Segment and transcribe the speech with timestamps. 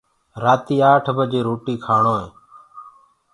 [0.43, 2.25] رآتي آٺ بجي روٽيٚ ڪآڻوئي